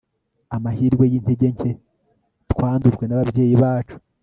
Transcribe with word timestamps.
amahirwe 0.55 1.03
yintege 1.11 1.47
nke 1.55 1.71
twandujwe 2.51 3.03
nababyeyi 3.05 3.55
bacu 3.63 3.95